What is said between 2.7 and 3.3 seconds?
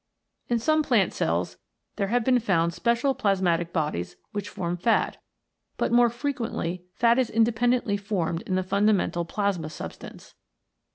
special